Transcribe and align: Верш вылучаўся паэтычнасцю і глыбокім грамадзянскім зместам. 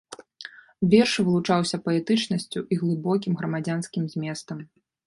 Верш 0.93 1.13
вылучаўся 1.27 1.81
паэтычнасцю 1.89 2.59
і 2.65 2.81
глыбокім 2.81 3.33
грамадзянскім 3.45 4.03
зместам. 4.17 4.57